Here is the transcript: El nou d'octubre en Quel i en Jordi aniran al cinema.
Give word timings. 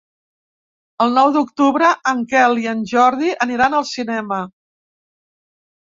El 1.05 1.13
nou 1.17 1.33
d'octubre 1.35 1.91
en 2.13 2.23
Quel 2.33 2.63
i 2.63 2.67
en 2.73 2.83
Jordi 2.95 3.31
aniran 3.47 3.79
al 3.83 3.89
cinema. 3.93 4.41